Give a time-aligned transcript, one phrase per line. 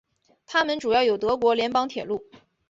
[0.47, 2.23] 它们主要由德国联邦铁路。